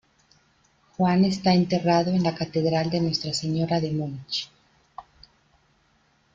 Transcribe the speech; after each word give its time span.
Juan 0.97 1.25
está 1.25 1.53
enterrado 1.53 2.09
en 2.09 2.23
la 2.23 2.33
Catedral 2.33 2.89
de 2.89 3.01
Nuestra 3.01 3.33
Señora 3.35 3.79
de 3.79 3.91
Múnich. 3.91 4.49